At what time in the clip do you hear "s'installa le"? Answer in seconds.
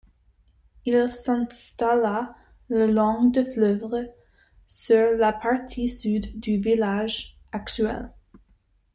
1.11-2.87